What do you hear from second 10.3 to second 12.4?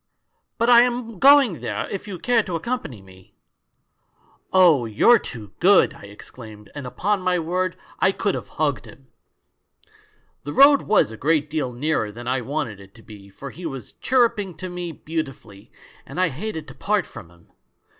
"The road was a great deal nearer than